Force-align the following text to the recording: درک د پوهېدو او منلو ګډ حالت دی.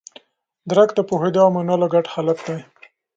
درک 0.69 0.89
د 0.95 0.99
پوهېدو 1.09 1.39
او 1.45 1.49
منلو 1.55 1.87
ګډ 1.93 2.05
حالت 2.13 2.39
دی. 2.47 2.57